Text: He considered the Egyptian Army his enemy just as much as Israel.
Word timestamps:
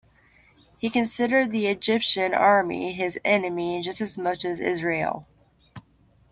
He 0.79 0.89
considered 0.89 1.51
the 1.51 1.67
Egyptian 1.67 2.33
Army 2.33 2.91
his 2.91 3.19
enemy 3.23 3.83
just 3.83 4.01
as 4.01 4.17
much 4.17 4.43
as 4.43 4.59
Israel. 4.59 5.27